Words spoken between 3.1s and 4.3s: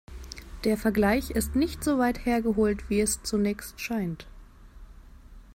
zunächst scheint.